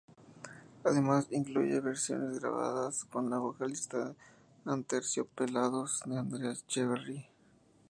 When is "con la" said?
3.05-3.37